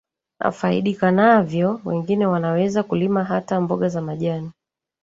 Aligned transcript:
afaidika 0.39 1.11
navyo 1.11 1.81
wengine 1.85 2.25
wanaweza 2.25 2.83
kulima 2.83 3.23
hata 3.23 3.61
mboga 3.61 3.89
za 3.89 4.01
majani 4.01 4.51